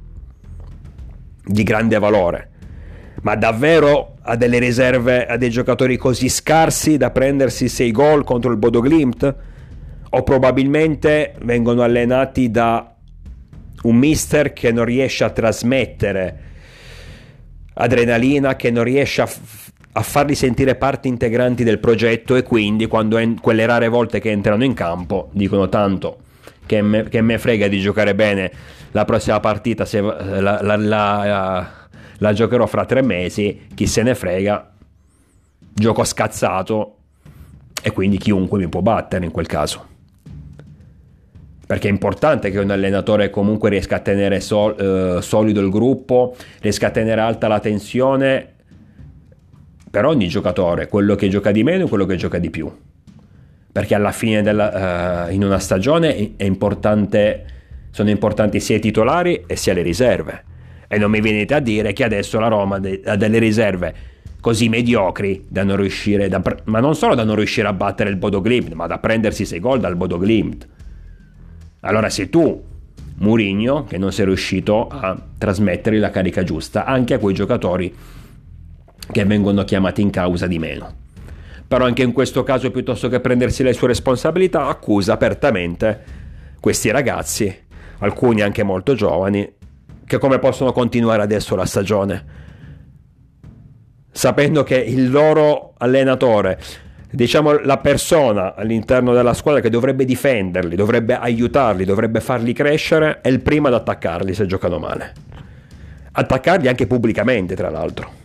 di 1.44 1.62
grande 1.62 1.98
valore. 1.98 2.50
Ma 3.22 3.36
davvero 3.36 4.16
ha 4.22 4.36
delle 4.36 4.58
riserve 4.58 5.26
a 5.26 5.36
dei 5.36 5.50
giocatori 5.50 5.96
così 5.96 6.28
scarsi 6.28 6.96
da 6.96 7.10
prendersi 7.10 7.68
6 7.68 7.90
gol 7.90 8.24
contro 8.24 8.50
il 8.50 8.58
Bodo 8.58 8.82
Glimt? 8.82 9.34
O 10.10 10.22
probabilmente 10.22 11.34
vengono 11.42 11.82
allenati 11.82 12.50
da 12.50 12.94
un 13.82 13.96
mister 13.96 14.52
che 14.52 14.72
non 14.72 14.84
riesce 14.84 15.24
a 15.24 15.30
trasmettere 15.30 16.38
adrenalina, 17.74 18.56
che 18.56 18.70
non 18.70 18.84
riesce 18.84 19.22
a, 19.22 19.26
f- 19.26 19.70
a 19.92 20.02
farli 20.02 20.34
sentire 20.34 20.76
parti 20.76 21.08
integranti 21.08 21.64
del 21.64 21.78
progetto 21.78 22.36
e 22.36 22.42
quindi 22.42 22.86
quando 22.86 23.16
en- 23.18 23.40
quelle 23.40 23.66
rare 23.66 23.88
volte 23.88 24.20
che 24.20 24.30
entrano 24.30 24.64
in 24.64 24.74
campo 24.74 25.30
dicono 25.32 25.68
tanto 25.68 26.18
che 26.66 26.82
me, 26.82 27.08
che 27.08 27.20
me 27.20 27.38
frega 27.38 27.68
di 27.68 27.80
giocare 27.80 28.14
bene 28.14 28.50
la 28.92 29.04
prossima 29.04 29.40
partita 29.40 29.84
se 29.84 30.00
la, 30.00 30.62
la, 30.62 30.76
la, 30.76 31.86
la 32.18 32.32
giocherò 32.32 32.66
fra 32.66 32.84
tre 32.84 33.02
mesi, 33.02 33.66
chi 33.74 33.86
se 33.86 34.02
ne 34.02 34.14
frega, 34.14 34.72
gioco 35.72 36.04
scazzato 36.04 36.96
e 37.82 37.90
quindi 37.90 38.18
chiunque 38.18 38.58
mi 38.58 38.68
può 38.68 38.80
battere 38.80 39.24
in 39.24 39.30
quel 39.30 39.46
caso. 39.46 39.92
Perché 41.66 41.88
è 41.88 41.90
importante 41.90 42.50
che 42.50 42.58
un 42.58 42.70
allenatore 42.70 43.30
comunque 43.30 43.70
riesca 43.70 43.96
a 43.96 44.00
tenere 44.00 44.40
sol, 44.40 44.78
eh, 44.78 45.22
solido 45.22 45.60
il 45.60 45.70
gruppo, 45.70 46.36
riesca 46.60 46.88
a 46.88 46.90
tenere 46.90 47.20
alta 47.20 47.48
la 47.48 47.58
tensione 47.58 48.52
per 49.90 50.04
ogni 50.04 50.28
giocatore, 50.28 50.88
quello 50.88 51.14
che 51.14 51.28
gioca 51.28 51.50
di 51.50 51.62
meno 51.62 51.86
e 51.86 51.88
quello 51.88 52.06
che 52.06 52.16
gioca 52.16 52.38
di 52.38 52.50
più. 52.50 52.70
Perché 53.74 53.96
alla 53.96 54.12
fine 54.12 54.40
della, 54.40 55.26
uh, 55.26 55.32
in 55.32 55.42
una 55.42 55.58
stagione 55.58 56.34
sono 57.90 58.08
importanti 58.08 58.60
sia 58.60 58.76
i 58.76 58.80
titolari 58.80 59.42
e 59.48 59.56
sia 59.56 59.74
le 59.74 59.82
riserve. 59.82 60.44
E 60.86 60.96
non 60.96 61.10
mi 61.10 61.20
venite 61.20 61.54
a 61.54 61.58
dire 61.58 61.92
che 61.92 62.04
adesso 62.04 62.38
la 62.38 62.46
Roma 62.46 62.76
ha 62.76 63.16
delle 63.16 63.38
riserve 63.40 63.94
così 64.40 64.68
mediocri 64.68 65.44
da 65.48 65.64
non 65.64 65.76
riuscire, 65.76 66.28
da, 66.28 66.40
ma 66.66 66.78
non 66.78 66.94
solo 66.94 67.16
da 67.16 67.24
non 67.24 67.34
riuscire 67.34 67.66
a 67.66 67.72
battere 67.72 68.10
il 68.10 68.16
Bodo 68.16 68.40
Glimt, 68.40 68.74
ma 68.74 68.86
da 68.86 68.98
prendersi 68.98 69.44
6 69.44 69.58
gol 69.58 69.80
dal 69.80 69.96
Bodo 69.96 70.22
Glimt. 70.22 70.68
Allora 71.80 72.10
se 72.10 72.28
tu, 72.28 72.62
Murigno, 73.16 73.84
che 73.84 73.98
non 73.98 74.12
sei 74.12 74.26
riuscito 74.26 74.86
a 74.86 75.18
trasmettere 75.36 75.98
la 75.98 76.10
carica 76.10 76.44
giusta 76.44 76.84
anche 76.84 77.14
a 77.14 77.18
quei 77.18 77.34
giocatori 77.34 77.92
che 79.10 79.24
vengono 79.24 79.64
chiamati 79.64 80.00
in 80.00 80.10
causa 80.10 80.46
di 80.46 80.58
meno. 80.58 81.03
Però 81.66 81.84
anche 81.84 82.02
in 82.02 82.12
questo 82.12 82.42
caso, 82.42 82.70
piuttosto 82.70 83.08
che 83.08 83.20
prendersi 83.20 83.62
le 83.62 83.72
sue 83.72 83.88
responsabilità, 83.88 84.66
accusa 84.66 85.14
apertamente 85.14 86.22
questi 86.60 86.90
ragazzi 86.90 87.62
alcuni 87.98 88.42
anche 88.42 88.62
molto 88.62 88.94
giovani, 88.94 89.52
che 90.06 90.18
come 90.18 90.38
possono 90.38 90.72
continuare 90.72 91.22
adesso 91.22 91.54
la 91.56 91.64
stagione? 91.64 92.42
Sapendo 94.10 94.62
che 94.62 94.76
il 94.76 95.10
loro 95.10 95.74
allenatore, 95.78 96.60
diciamo 97.10 97.58
la 97.60 97.78
persona 97.78 98.54
all'interno 98.54 99.12
della 99.12 99.34
squadra 99.34 99.60
che 99.60 99.70
dovrebbe 99.70 100.04
difenderli, 100.04 100.76
dovrebbe 100.76 101.16
aiutarli, 101.16 101.84
dovrebbe 101.84 102.20
farli 102.20 102.52
crescere, 102.52 103.20
è 103.22 103.28
il 103.28 103.40
primo 103.40 103.68
ad 103.68 103.74
attaccarli 103.74 104.34
se 104.34 104.46
giocano 104.46 104.78
male. 104.78 105.12
Attaccarli 106.12 106.68
anche 106.68 106.86
pubblicamente, 106.86 107.56
tra 107.56 107.70
l'altro. 107.70 108.23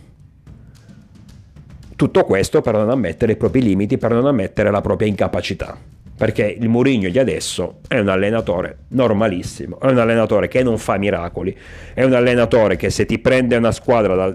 Tutto 2.00 2.24
questo 2.24 2.62
per 2.62 2.72
non 2.72 2.88
ammettere 2.88 3.32
i 3.32 3.36
propri 3.36 3.60
limiti, 3.60 3.98
per 3.98 4.12
non 4.12 4.24
ammettere 4.24 4.70
la 4.70 4.80
propria 4.80 5.06
incapacità 5.06 5.76
perché 6.16 6.46
il 6.46 6.66
Mourinho 6.66 7.10
di 7.10 7.18
adesso 7.18 7.80
è 7.86 7.98
un 7.98 8.08
allenatore 8.08 8.84
normalissimo, 8.88 9.78
è 9.78 9.90
un 9.90 9.98
allenatore 9.98 10.48
che 10.48 10.62
non 10.62 10.78
fa 10.78 10.96
miracoli, 10.96 11.54
è 11.92 12.02
un 12.02 12.14
allenatore 12.14 12.76
che 12.76 12.88
se 12.88 13.04
ti 13.04 13.18
prende 13.18 13.56
una 13.56 13.70
squadra 13.70 14.14
da, 14.14 14.34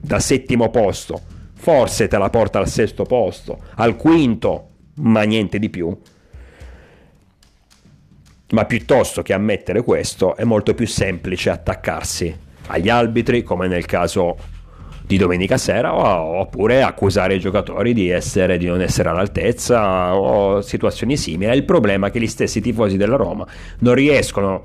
da 0.00 0.18
settimo 0.18 0.70
posto, 0.70 1.20
forse 1.54 2.08
te 2.08 2.18
la 2.18 2.30
porta 2.30 2.58
al 2.58 2.66
sesto 2.66 3.04
posto, 3.04 3.60
al 3.76 3.94
quinto, 3.94 4.70
ma 4.94 5.22
niente 5.22 5.60
di 5.60 5.70
più. 5.70 5.96
Ma 8.50 8.64
piuttosto 8.64 9.22
che 9.22 9.32
ammettere 9.32 9.82
questo, 9.82 10.34
è 10.34 10.42
molto 10.42 10.74
più 10.74 10.88
semplice 10.88 11.50
attaccarsi 11.50 12.36
agli 12.66 12.88
arbitri, 12.88 13.44
come 13.44 13.68
nel 13.68 13.86
caso 13.86 14.53
di 15.06 15.18
domenica 15.18 15.58
sera 15.58 15.94
oppure 15.94 16.82
accusare 16.82 17.34
i 17.34 17.38
giocatori 17.38 17.92
di, 17.92 18.08
essere, 18.08 18.56
di 18.56 18.66
non 18.66 18.80
essere 18.80 19.10
all'altezza 19.10 20.14
o 20.16 20.62
situazioni 20.62 21.16
simili. 21.16 21.54
Il 21.54 21.64
problema 21.64 22.06
è 22.06 22.10
che 22.10 22.20
gli 22.20 22.26
stessi 22.26 22.60
tifosi 22.60 22.96
della 22.96 23.16
Roma 23.16 23.46
non 23.80 23.94
riescono 23.94 24.62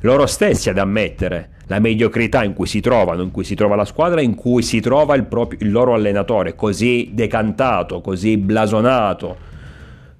loro 0.00 0.26
stessi 0.26 0.68
ad 0.68 0.78
ammettere 0.78 1.50
la 1.68 1.78
mediocrità 1.78 2.44
in 2.44 2.52
cui 2.52 2.66
si 2.66 2.80
trovano, 2.80 3.22
in 3.22 3.30
cui 3.30 3.44
si 3.44 3.54
trova 3.54 3.76
la 3.76 3.84
squadra, 3.84 4.20
in 4.20 4.34
cui 4.34 4.62
si 4.62 4.80
trova 4.80 5.14
il, 5.14 5.24
proprio, 5.24 5.58
il 5.62 5.70
loro 5.70 5.94
allenatore, 5.94 6.54
così 6.54 7.10
decantato, 7.12 8.00
così 8.00 8.36
blasonato, 8.36 9.36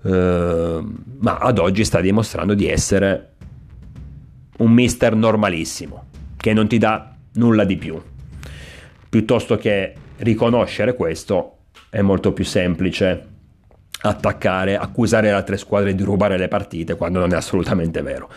eh, 0.02 0.84
ma 1.18 1.36
ad 1.36 1.58
oggi 1.58 1.84
sta 1.84 2.00
dimostrando 2.00 2.54
di 2.54 2.68
essere 2.68 3.32
un 4.58 4.72
mister 4.72 5.14
normalissimo, 5.14 6.06
che 6.36 6.52
non 6.52 6.66
ti 6.66 6.78
dà 6.78 7.14
nulla 7.34 7.64
di 7.64 7.76
più. 7.76 8.00
Piuttosto 9.16 9.56
che 9.56 9.94
riconoscere 10.18 10.94
questo, 10.94 11.60
è 11.88 12.02
molto 12.02 12.34
più 12.34 12.44
semplice 12.44 13.28
attaccare, 14.02 14.76
accusare 14.76 15.28
le 15.28 15.32
altre 15.32 15.56
squadre 15.56 15.94
di 15.94 16.02
rubare 16.02 16.36
le 16.36 16.48
partite 16.48 16.96
quando 16.96 17.20
non 17.20 17.32
è 17.32 17.34
assolutamente 17.34 18.02
vero. 18.02 18.28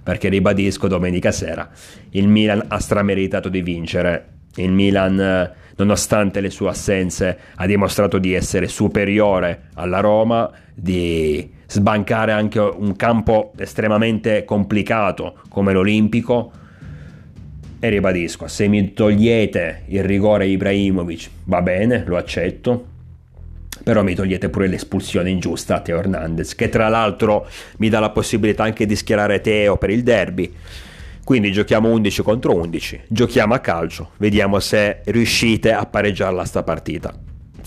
Perché 0.00 0.28
ribadisco, 0.28 0.86
domenica 0.86 1.32
sera 1.32 1.68
il 2.10 2.28
Milan 2.28 2.66
ha 2.68 2.78
strameritato 2.78 3.48
di 3.48 3.62
vincere. 3.62 4.28
Il 4.54 4.70
Milan, 4.70 5.52
nonostante 5.74 6.40
le 6.40 6.50
sue 6.50 6.68
assenze, 6.68 7.38
ha 7.56 7.66
dimostrato 7.66 8.18
di 8.18 8.32
essere 8.32 8.68
superiore 8.68 9.70
alla 9.74 9.98
Roma, 9.98 10.48
di 10.72 11.52
sbancare 11.66 12.30
anche 12.30 12.60
un 12.60 12.94
campo 12.94 13.54
estremamente 13.56 14.44
complicato 14.44 15.40
come 15.48 15.72
l'Olimpico. 15.72 16.52
E 17.80 17.88
ribadisco, 17.90 18.48
se 18.48 18.66
mi 18.66 18.92
togliete 18.92 19.82
il 19.86 20.02
rigore 20.02 20.46
Ibrahimovic, 20.46 21.30
va 21.44 21.62
bene, 21.62 22.02
lo 22.06 22.16
accetto, 22.16 22.86
però 23.84 24.02
mi 24.02 24.16
togliete 24.16 24.48
pure 24.48 24.66
l'espulsione 24.66 25.30
ingiusta 25.30 25.76
a 25.76 25.80
Teo 25.80 25.98
Hernandez, 25.98 26.56
che 26.56 26.68
tra 26.68 26.88
l'altro 26.88 27.46
mi 27.76 27.88
dà 27.88 28.00
la 28.00 28.10
possibilità 28.10 28.64
anche 28.64 28.84
di 28.84 28.96
schierare 28.96 29.40
Teo 29.40 29.76
per 29.76 29.90
il 29.90 30.02
derby. 30.02 30.52
Quindi 31.22 31.52
giochiamo 31.52 31.88
11 31.90 32.22
contro 32.22 32.54
11, 32.54 33.02
giochiamo 33.06 33.54
a 33.54 33.60
calcio, 33.60 34.10
vediamo 34.16 34.58
se 34.58 35.02
riuscite 35.04 35.72
a 35.72 35.86
pareggiarla 35.86 36.44
sta 36.44 36.64
partita. 36.64 37.14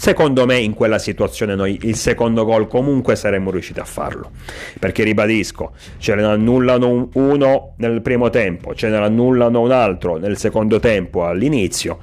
Secondo 0.01 0.47
me 0.47 0.57
in 0.57 0.73
quella 0.73 0.97
situazione 0.97 1.53
noi 1.53 1.77
il 1.83 1.95
secondo 1.95 2.43
gol 2.43 2.67
comunque 2.67 3.15
saremmo 3.15 3.51
riusciti 3.51 3.79
a 3.79 3.85
farlo, 3.85 4.31
perché 4.79 5.03
ribadisco, 5.03 5.73
ce 5.99 6.15
ne 6.15 6.23
annullano 6.23 7.09
uno 7.13 7.73
nel 7.77 8.01
primo 8.01 8.31
tempo, 8.31 8.73
ce 8.73 8.89
ne 8.89 8.97
annullano 8.97 9.61
un 9.61 9.71
altro 9.71 10.17
nel 10.17 10.37
secondo 10.37 10.79
tempo 10.79 11.25
all'inizio, 11.25 11.99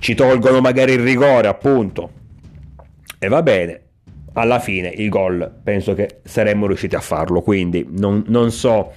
ci 0.00 0.16
tolgono 0.16 0.60
magari 0.60 0.94
il 0.94 1.04
rigore 1.04 1.46
appunto, 1.46 2.10
e 3.16 3.28
va 3.28 3.42
bene, 3.42 3.80
alla 4.32 4.58
fine 4.58 4.88
il 4.88 5.08
gol 5.08 5.48
penso 5.62 5.94
che 5.94 6.22
saremmo 6.24 6.66
riusciti 6.66 6.96
a 6.96 7.00
farlo, 7.00 7.42
quindi 7.42 7.86
non, 7.90 8.24
non 8.26 8.50
so 8.50 8.92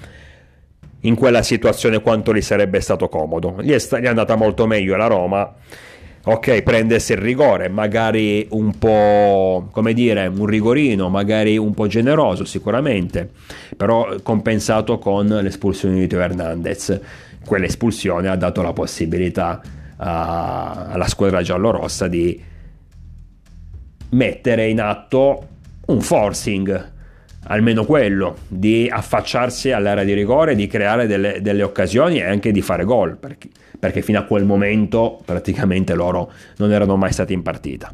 in 1.01 1.13
quella 1.13 1.43
situazione 1.43 2.01
quanto 2.01 2.33
gli 2.33 2.41
sarebbe 2.41 2.79
stato 2.79 3.09
comodo. 3.09 3.57
Gli 3.59 3.73
è, 3.73 3.77
sta- 3.77 3.99
gli 3.99 4.05
è 4.05 4.07
andata 4.07 4.33
molto 4.35 4.65
meglio 4.65 4.95
la 4.95 5.05
Roma. 5.05 5.53
Ok, 6.25 6.61
prendersi 6.61 7.11
il 7.11 7.17
rigore, 7.17 7.67
magari 7.67 8.47
un 8.51 8.77
po' 8.79 9.67
come 9.71 9.93
dire, 9.93 10.27
un 10.27 10.45
rigorino, 10.45 11.09
magari 11.09 11.57
un 11.57 11.73
po' 11.73 11.87
generoso 11.87 12.45
sicuramente, 12.45 13.29
però 13.75 14.15
compensato 14.23 14.99
con 14.99 15.27
l'espulsione 15.27 15.99
di 15.99 16.07
Teo 16.07 16.21
Hernandez. 16.21 16.97
Quell'espulsione 17.45 18.29
ha 18.29 18.37
dato 18.37 18.61
la 18.61 18.71
possibilità 18.71 19.61
a, 19.97 20.87
alla 20.91 21.07
squadra 21.07 21.41
giallorossa 21.41 22.07
di 22.07 22.41
mettere 24.11 24.69
in 24.69 24.79
atto 24.79 25.47
un 25.87 25.99
forcing, 25.99 26.91
almeno 27.47 27.83
quello, 27.83 28.37
di 28.47 28.87
affacciarsi 28.89 29.71
all'area 29.71 30.05
di 30.05 30.13
rigore, 30.13 30.55
di 30.55 30.67
creare 30.67 31.05
delle, 31.05 31.41
delle 31.41 31.63
occasioni 31.63 32.19
e 32.19 32.23
anche 32.23 32.53
di 32.53 32.61
fare 32.61 32.85
gol, 32.85 33.17
perché, 33.17 33.49
perché, 33.83 34.01
fino 34.01 34.17
a 34.17 34.23
quel 34.23 34.45
momento 34.45 35.19
praticamente 35.25 35.93
loro 35.93 36.31
non 36.55 36.71
erano 36.71 36.95
mai 36.95 37.11
stati 37.11 37.33
in 37.33 37.41
partita. 37.41 37.93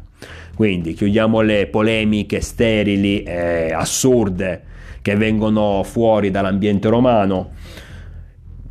Quindi 0.54 0.92
chiudiamo 0.92 1.40
le 1.40 1.66
polemiche 1.66 2.40
sterili 2.40 3.24
e 3.24 3.72
assurde 3.72 4.62
che 5.02 5.16
vengono 5.16 5.82
fuori 5.82 6.30
dall'ambiente 6.30 6.88
romano 6.88 7.50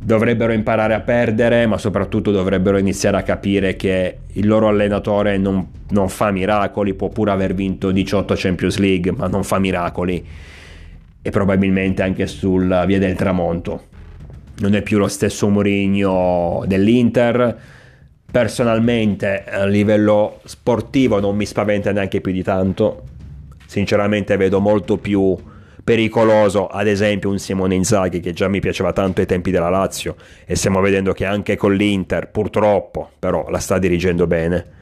dovrebbero 0.02 0.54
imparare 0.54 0.94
a 0.94 1.00
perdere, 1.00 1.66
ma 1.66 1.76
soprattutto 1.76 2.30
dovrebbero 2.30 2.78
iniziare 2.78 3.18
a 3.18 3.22
capire 3.22 3.76
che 3.76 4.20
il 4.28 4.46
loro 4.46 4.68
allenatore 4.68 5.36
non, 5.36 5.66
non, 5.90 6.08
fa 6.08 6.30
miracoli, 6.30 6.94
può 6.94 7.10
pure 7.10 7.32
aver 7.32 7.52
vinto 7.52 7.90
18 7.90 8.32
Champions 8.34 8.78
League, 8.78 9.12
ma 9.12 9.26
non 9.26 9.44
fa 9.44 9.58
miracoli 9.58 10.26
e 11.20 11.28
probabilmente 11.28 12.02
anche 12.02 12.26
sulla 12.26 12.86
via 12.86 12.98
del 12.98 13.14
tramonto. 13.14 13.88
Non 14.60 14.74
è 14.74 14.82
più 14.82 14.98
lo 14.98 15.08
stesso 15.08 15.48
Mourinho 15.48 16.64
dell'Inter. 16.66 17.58
Personalmente 18.30 19.42
a 19.44 19.64
livello 19.64 20.40
sportivo 20.44 21.18
non 21.18 21.34
mi 21.34 21.46
spaventa 21.46 21.92
neanche 21.92 22.20
più 22.20 22.30
di 22.30 22.42
tanto. 22.42 23.04
Sinceramente 23.66 24.36
vedo 24.36 24.60
molto 24.60 24.98
più 24.98 25.34
pericoloso, 25.82 26.66
ad 26.66 26.88
esempio 26.88 27.30
un 27.30 27.38
Simone 27.38 27.74
Inzaghi 27.74 28.20
che 28.20 28.34
già 28.34 28.48
mi 28.48 28.60
piaceva 28.60 28.92
tanto 28.92 29.22
ai 29.22 29.26
tempi 29.26 29.50
della 29.50 29.70
Lazio 29.70 30.16
e 30.44 30.54
stiamo 30.56 30.82
vedendo 30.82 31.14
che 31.14 31.24
anche 31.24 31.56
con 31.56 31.74
l'Inter 31.74 32.28
purtroppo 32.28 33.12
però 33.18 33.48
la 33.48 33.58
sta 33.60 33.78
dirigendo 33.78 34.26
bene. 34.26 34.78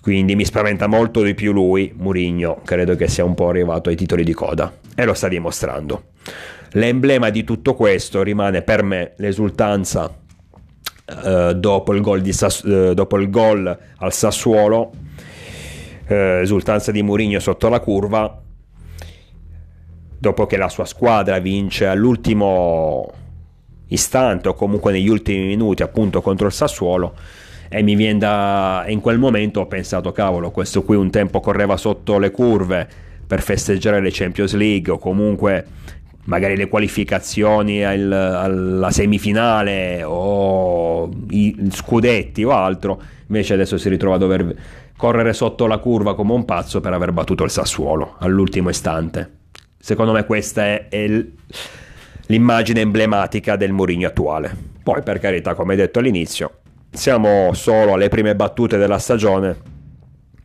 Quindi 0.00 0.34
mi 0.34 0.44
spaventa 0.44 0.88
molto 0.88 1.22
di 1.22 1.34
più 1.34 1.52
lui, 1.52 1.92
Murigno, 1.96 2.60
credo 2.64 2.96
che 2.96 3.06
sia 3.06 3.24
un 3.24 3.34
po' 3.34 3.48
arrivato 3.48 3.88
ai 3.88 3.96
titoli 3.96 4.24
di 4.24 4.34
coda 4.34 4.72
e 4.96 5.04
lo 5.04 5.14
sta 5.14 5.28
dimostrando. 5.28 6.02
L'emblema 6.72 7.30
di 7.30 7.44
tutto 7.44 7.74
questo 7.74 8.22
rimane 8.22 8.62
per 8.62 8.82
me 8.82 9.12
l'esultanza 9.16 10.12
eh, 11.24 11.54
dopo, 11.54 11.94
il 11.94 12.34
Sass- 12.34 12.64
eh, 12.64 12.94
dopo, 12.94 13.18
il 13.18 13.30
gol 13.30 13.78
al 13.98 14.12
Sassuolo, 14.12 14.92
eh, 16.06 16.40
esultanza 16.42 16.90
di 16.90 17.02
Murigno 17.02 17.38
sotto 17.38 17.68
la 17.68 17.80
curva, 17.80 18.42
dopo 20.18 20.46
che 20.46 20.56
la 20.56 20.68
sua 20.68 20.84
squadra 20.84 21.38
vince 21.38 21.86
all'ultimo 21.86 23.12
istante 23.88 24.48
o 24.48 24.54
comunque 24.54 24.92
negli 24.92 25.08
ultimi 25.08 25.46
minuti 25.46 25.82
appunto 25.82 26.20
contro 26.20 26.46
il 26.46 26.52
Sassuolo 26.52 27.14
e 27.68 27.82
mi 27.82 27.94
viene 27.94 28.18
da 28.18 28.84
in 28.88 29.00
quel 29.00 29.18
momento 29.18 29.60
ho 29.60 29.66
pensato 29.66 30.12
cavolo 30.12 30.50
questo 30.50 30.82
qui 30.82 30.96
un 30.96 31.10
tempo 31.10 31.40
correva 31.40 31.76
sotto 31.76 32.18
le 32.18 32.30
curve 32.30 32.88
per 33.26 33.42
festeggiare 33.42 34.00
le 34.00 34.10
Champions 34.12 34.54
League 34.54 34.92
o 34.92 34.98
comunque 34.98 35.64
magari 36.26 36.56
le 36.56 36.68
qualificazioni 36.68 37.84
al, 37.84 38.12
alla 38.12 38.90
semifinale 38.90 40.02
o 40.04 41.08
i 41.30 41.68
scudetti 41.70 42.44
o 42.44 42.50
altro 42.50 43.00
invece 43.26 43.54
adesso 43.54 43.78
si 43.78 43.88
ritrova 43.88 44.14
a 44.14 44.18
dover 44.18 44.56
correre 44.96 45.32
sotto 45.32 45.66
la 45.66 45.78
curva 45.78 46.14
come 46.14 46.32
un 46.32 46.44
pazzo 46.44 46.80
per 46.80 46.92
aver 46.92 47.12
battuto 47.12 47.42
il 47.42 47.50
Sassuolo 47.50 48.14
all'ultimo 48.18 48.68
istante 48.68 49.36
Secondo 49.86 50.10
me 50.10 50.24
questa 50.24 50.64
è, 50.64 50.88
è 50.88 51.06
l'immagine 52.26 52.80
emblematica 52.80 53.54
del 53.54 53.70
Mourinho 53.70 54.08
attuale. 54.08 54.52
Poi, 54.82 55.00
per 55.04 55.20
carità, 55.20 55.54
come 55.54 55.76
detto 55.76 56.00
all'inizio, 56.00 56.58
siamo 56.90 57.52
solo 57.52 57.92
alle 57.92 58.08
prime 58.08 58.34
battute 58.34 58.78
della 58.78 58.98
stagione. 58.98 59.56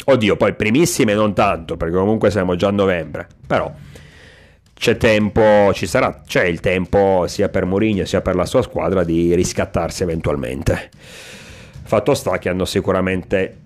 Oddio, 0.06 0.36
poi 0.36 0.54
primissime 0.54 1.16
non 1.16 1.34
tanto, 1.34 1.76
perché 1.76 1.96
comunque 1.96 2.30
siamo 2.30 2.56
già 2.56 2.68
a 2.68 2.72
novembre. 2.72 3.28
Però 3.48 3.74
c'è 4.82 4.98
tempo, 4.98 5.72
ci 5.76 5.86
sarà, 5.86 6.24
c'è 6.26 6.44
il 6.46 6.60
tempo 6.60 7.26
sia 7.28 7.50
per 7.50 7.66
Mourinho 7.66 8.04
sia 8.04 8.22
per 8.22 8.34
la 8.34 8.48
sua 8.48 8.64
squadra 8.64 9.04
di 9.04 9.36
riscattarsi 9.36 10.02
eventualmente. 10.02 10.90
Fatto 11.84 12.16
sta 12.16 12.40
che 12.40 12.50
hanno 12.50 12.66
sicuramente 12.66 13.58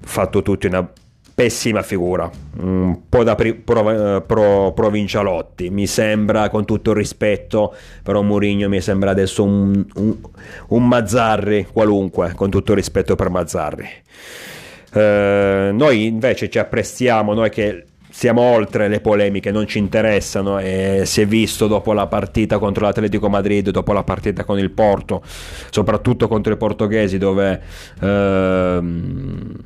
fatto 0.00 0.40
tutti 0.40 0.66
una 0.66 0.90
pessima 1.34 1.82
figura, 1.82 2.30
un 2.60 2.98
po' 3.10 3.24
da 3.24 3.34
pri- 3.34 3.56
pro, 3.56 4.22
pro, 4.22 4.72
provincialotti, 4.72 5.68
mi 5.68 5.86
sembra 5.86 6.48
con 6.48 6.64
tutto 6.64 6.92
il 6.92 6.96
rispetto, 6.96 7.74
però 8.02 8.22
Mourinho 8.22 8.70
mi 8.70 8.80
sembra 8.80 9.10
adesso 9.10 9.44
un, 9.44 9.84
un, 9.96 10.16
un 10.68 10.88
Mazzarri 10.88 11.66
qualunque, 11.70 12.32
con 12.34 12.48
tutto 12.48 12.70
il 12.70 12.78
rispetto 12.78 13.16
per 13.16 13.28
Mazzarri. 13.28 13.88
Eh, 14.94 15.70
noi 15.74 16.06
invece 16.06 16.48
ci 16.48 16.58
apprestiamo, 16.58 17.34
noi 17.34 17.50
che 17.50 17.84
siamo 18.10 18.40
oltre 18.40 18.88
le 18.88 19.00
polemiche, 19.00 19.50
non 19.50 19.66
ci 19.66 19.78
interessano 19.78 20.58
e 20.58 21.02
si 21.04 21.20
è 21.20 21.26
visto 21.26 21.66
dopo 21.66 21.92
la 21.92 22.06
partita 22.06 22.58
contro 22.58 22.84
l'Atletico 22.84 23.28
Madrid, 23.28 23.70
dopo 23.70 23.92
la 23.92 24.02
partita 24.02 24.44
con 24.44 24.58
il 24.58 24.70
Porto, 24.70 25.22
soprattutto 25.70 26.28
contro 26.28 26.52
i 26.52 26.56
portoghesi 26.56 27.18
dove... 27.18 27.60
Ehm, 28.00 29.56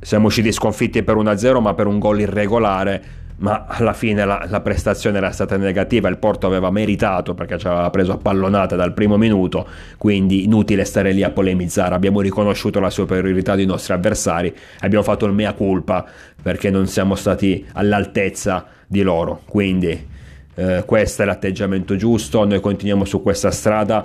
siamo 0.00 0.28
usciti 0.28 0.52
sconfitti 0.52 1.02
per 1.02 1.16
1-0 1.16 1.60
ma 1.60 1.74
per 1.74 1.86
un 1.86 1.98
gol 1.98 2.20
irregolare 2.20 3.02
ma 3.38 3.66
alla 3.68 3.92
fine 3.92 4.24
la, 4.24 4.46
la, 4.48 4.60
prestazione 4.60 5.18
era 5.18 5.30
stata 5.30 5.56
negativa, 5.56 6.08
il 6.08 6.18
Porto 6.18 6.46
aveva 6.46 6.70
meritato 6.70 7.34
perché 7.34 7.58
ci 7.58 7.66
aveva 7.66 7.90
preso 7.90 8.12
a 8.12 8.16
pallonata 8.16 8.74
dal 8.74 8.92
primo 8.92 9.16
minuto, 9.16 9.66
quindi 9.96 10.44
inutile 10.44 10.84
stare 10.84 11.12
lì 11.12 11.22
a 11.22 11.30
polemizzare, 11.30 11.94
abbiamo 11.94 12.20
riconosciuto 12.20 12.80
la 12.80 12.90
superiorità 12.90 13.54
dei 13.54 13.66
nostri 13.66 13.92
avversari, 13.92 14.54
abbiamo 14.80 15.04
fatto 15.04 15.26
il 15.26 15.32
mea 15.32 15.52
culpa 15.52 16.04
perché 16.40 16.70
non 16.70 16.86
siamo 16.86 17.14
stati 17.14 17.64
all'altezza 17.74 18.66
di 18.86 19.02
loro, 19.02 19.42
quindi 19.46 20.06
eh, 20.54 20.82
questo 20.84 21.22
è 21.22 21.24
l'atteggiamento 21.24 21.94
giusto, 21.94 22.44
noi 22.44 22.60
continuiamo 22.60 23.04
su 23.04 23.22
questa 23.22 23.52
strada. 23.52 24.04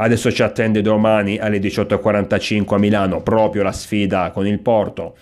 Adesso 0.00 0.30
ci 0.32 0.42
attende 0.42 0.80
domani 0.80 1.38
alle 1.38 1.58
18.45 1.58 2.74
a 2.74 2.78
Milano 2.78 3.22
proprio 3.22 3.62
la 3.62 3.72
sfida 3.72 4.30
con 4.32 4.46
il 4.46 4.58
Porto. 4.60 5.16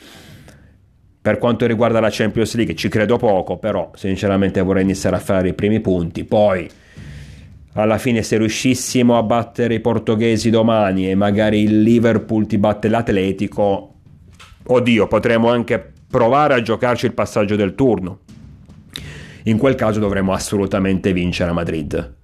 Per 1.26 1.38
quanto 1.38 1.66
riguarda 1.66 1.98
la 1.98 2.06
Champions 2.08 2.54
League 2.54 2.76
ci 2.76 2.88
credo 2.88 3.16
poco, 3.16 3.56
però 3.56 3.90
sinceramente 3.96 4.60
vorrei 4.60 4.84
iniziare 4.84 5.16
a 5.16 5.18
fare 5.18 5.48
i 5.48 5.54
primi 5.54 5.80
punti. 5.80 6.22
Poi 6.22 6.70
alla 7.72 7.98
fine 7.98 8.22
se 8.22 8.38
riuscissimo 8.38 9.18
a 9.18 9.24
battere 9.24 9.74
i 9.74 9.80
portoghesi 9.80 10.50
domani 10.50 11.10
e 11.10 11.16
magari 11.16 11.64
il 11.64 11.82
Liverpool 11.82 12.46
ti 12.46 12.58
batte 12.58 12.86
l'Atletico, 12.86 13.94
oddio, 14.66 15.08
potremmo 15.08 15.50
anche 15.50 15.94
provare 16.08 16.54
a 16.54 16.62
giocarci 16.62 17.06
il 17.06 17.12
passaggio 17.12 17.56
del 17.56 17.74
turno 17.74 18.20
in 19.46 19.58
quel 19.58 19.76
caso 19.76 20.00
dovremmo 20.00 20.32
assolutamente 20.32 21.12
vincere 21.12 21.50
a 21.50 21.54
Madrid. 21.54 22.15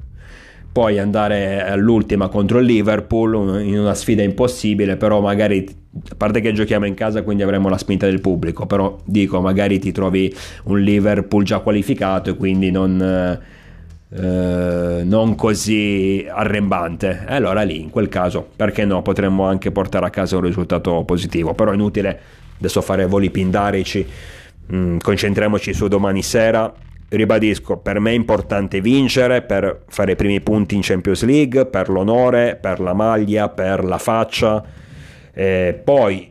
Poi 0.73 0.99
andare 0.99 1.63
all'ultima 1.69 2.29
contro 2.29 2.59
il 2.59 2.65
Liverpool 2.65 3.63
in 3.63 3.79
una 3.79 3.95
sfida 3.95 4.23
impossibile, 4.23 4.97
però 4.97 5.21
magari, 5.21 5.67
a 6.11 6.15
parte 6.17 6.41
che 6.41 6.53
giochiamo 6.53 6.87
in 6.87 6.95
casa 6.95 7.23
quindi 7.23 7.43
avremo 7.43 7.69
la 7.69 7.77
spinta 7.77 8.07
del 8.07 8.23
pubblico, 8.23 8.65
però 8.65 8.97
dico 9.05 9.41
magari 9.43 9.79
ti 9.79 9.93
trovi 9.93 10.35
un 10.65 10.81
Liverpool 10.81 11.45
già 11.45 11.59
qualificato 11.59 12.31
e 12.31 12.37
quindi 12.37 12.71
non... 12.71 13.39
Eh, 14.15 15.03
non 15.05 15.35
così 15.37 16.27
arrembante. 16.29 17.25
E 17.27 17.35
allora 17.35 17.63
lì, 17.63 17.81
in 17.81 17.89
quel 17.89 18.09
caso, 18.09 18.47
perché 18.55 18.85
no? 18.85 19.01
Potremmo 19.01 19.47
anche 19.47 19.71
portare 19.71 20.05
a 20.05 20.11
casa 20.11 20.37
un 20.37 20.43
risultato 20.43 21.03
positivo. 21.05 21.55
Però 21.55 21.71
è 21.71 21.75
inutile 21.75 22.21
adesso 22.59 22.83
fare 22.83 23.07
voli 23.07 23.31
pindarici. 23.31 24.07
Mm, 24.71 24.99
concentriamoci 24.99 25.73
su 25.73 25.89
domani 25.89 26.23
sera 26.23 26.73
ribadisco, 27.17 27.77
per 27.77 28.01
me 28.01 28.11
è 28.11 28.15
importante 28.15 28.81
vincere 28.81 29.43
per 29.43 29.85
fare 29.89 30.13
i 30.13 30.17
primi 30.17 30.41
punti 30.41 30.75
in 30.75 30.81
Champions 30.83 31.25
League, 31.25 31.67
per 31.67 31.89
l'onore, 31.89 32.57
per 32.61 32.81
la 32.81 32.95
maglia, 32.95 33.49
per 33.49 33.85
la 33.85 33.99
faccia. 33.99 34.63
Eh, 35.33 35.81
poi 35.83 36.31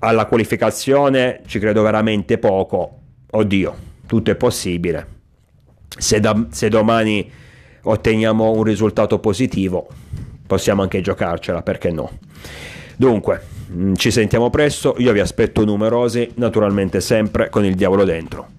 alla 0.00 0.26
qualificazione 0.26 1.40
ci 1.46 1.58
credo 1.58 1.82
veramente 1.82 2.38
poco. 2.38 2.98
Oddio, 3.30 3.74
tutto 4.06 4.30
è 4.30 4.34
possibile. 4.36 5.06
Se, 5.96 6.20
da, 6.20 6.46
se 6.50 6.68
domani 6.68 7.30
otteniamo 7.82 8.52
un 8.52 8.62
risultato 8.62 9.18
positivo, 9.18 9.86
possiamo 10.46 10.82
anche 10.82 11.00
giocarcela, 11.00 11.62
perché 11.62 11.90
no? 11.90 12.10
Dunque, 12.96 13.42
mm, 13.70 13.94
ci 13.94 14.10
sentiamo 14.10 14.50
presto, 14.50 14.94
io 14.98 15.12
vi 15.12 15.20
aspetto 15.20 15.64
numerosi, 15.64 16.30
naturalmente 16.36 17.00
sempre 17.00 17.50
con 17.50 17.64
il 17.64 17.74
diavolo 17.74 18.04
dentro. 18.04 18.53